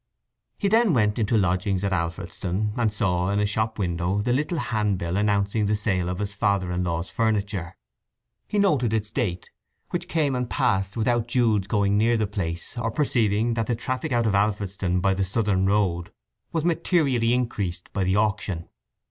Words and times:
He 0.57 0.67
then 0.67 0.95
went 0.95 1.19
into 1.19 1.37
lodgings 1.37 1.83
at 1.83 1.93
Alfredston, 1.93 2.73
and 2.75 2.91
saw 2.91 3.29
in 3.29 3.39
a 3.39 3.45
shopwindow 3.45 4.23
the 4.23 4.33
little 4.33 4.57
handbill 4.57 5.15
announcing 5.15 5.67
the 5.67 5.75
sale 5.75 6.09
of 6.09 6.17
his 6.17 6.33
father 6.33 6.71
in 6.71 6.83
law's 6.83 7.11
furniture. 7.11 7.77
He 8.47 8.57
noted 8.57 8.93
its 8.95 9.11
date, 9.11 9.51
which 9.91 10.07
came 10.07 10.35
and 10.35 10.49
passed 10.49 10.97
without 10.97 11.27
Jude's 11.27 11.67
going 11.67 11.99
near 11.99 12.17
the 12.17 12.25
place, 12.25 12.75
or 12.79 12.89
perceiving 12.89 13.53
that 13.53 13.67
the 13.67 13.75
traffic 13.75 14.11
out 14.11 14.25
of 14.25 14.33
Alfredston 14.33 15.01
by 15.01 15.13
the 15.13 15.23
southern 15.23 15.67
road 15.67 16.11
was 16.51 16.65
materially 16.65 17.31
increased 17.35 17.93
by 17.93 18.03
the 18.03 18.15
auction. 18.15 18.69